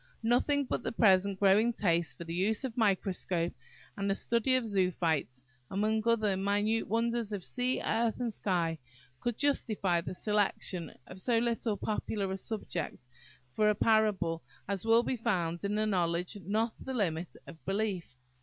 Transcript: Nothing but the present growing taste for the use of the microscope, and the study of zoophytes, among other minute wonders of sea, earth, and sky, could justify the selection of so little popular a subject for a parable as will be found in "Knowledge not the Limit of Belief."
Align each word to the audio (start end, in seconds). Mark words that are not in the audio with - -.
Nothing 0.23 0.65
but 0.65 0.81
the 0.81 0.91
present 0.91 1.39
growing 1.39 1.73
taste 1.73 2.17
for 2.17 2.23
the 2.23 2.33
use 2.33 2.63
of 2.63 2.73
the 2.73 2.79
microscope, 2.79 3.53
and 3.95 4.09
the 4.09 4.15
study 4.15 4.55
of 4.55 4.65
zoophytes, 4.65 5.43
among 5.69 6.01
other 6.07 6.35
minute 6.35 6.87
wonders 6.87 7.31
of 7.31 7.45
sea, 7.45 7.83
earth, 7.85 8.19
and 8.19 8.33
sky, 8.33 8.79
could 9.19 9.37
justify 9.37 10.01
the 10.01 10.15
selection 10.15 10.91
of 11.05 11.21
so 11.21 11.37
little 11.37 11.77
popular 11.77 12.31
a 12.31 12.37
subject 12.37 13.05
for 13.53 13.69
a 13.69 13.75
parable 13.75 14.41
as 14.67 14.85
will 14.87 15.03
be 15.03 15.17
found 15.17 15.63
in 15.63 15.75
"Knowledge 15.75 16.35
not 16.47 16.71
the 16.83 16.95
Limit 16.95 17.35
of 17.45 17.63
Belief." 17.63 18.15